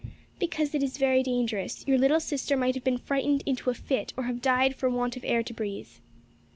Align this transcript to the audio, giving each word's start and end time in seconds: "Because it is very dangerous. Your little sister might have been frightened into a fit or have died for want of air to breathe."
"Because 0.39 0.73
it 0.73 0.81
is 0.81 0.97
very 0.97 1.21
dangerous. 1.21 1.83
Your 1.85 1.99
little 1.99 2.19
sister 2.19 2.57
might 2.57 2.73
have 2.73 2.83
been 2.83 2.97
frightened 2.97 3.43
into 3.45 3.69
a 3.69 3.75
fit 3.75 4.13
or 4.17 4.23
have 4.23 4.41
died 4.41 4.75
for 4.75 4.89
want 4.89 5.15
of 5.15 5.23
air 5.23 5.43
to 5.43 5.53
breathe." 5.53 5.89